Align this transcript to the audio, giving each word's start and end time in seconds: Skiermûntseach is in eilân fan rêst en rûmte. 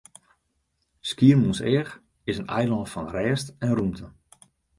Skiermûntseach 1.09 1.91
is 2.31 2.37
in 2.41 2.51
eilân 2.57 2.85
fan 2.93 3.07
rêst 3.15 3.47
en 3.65 3.71
rûmte. 3.77 4.07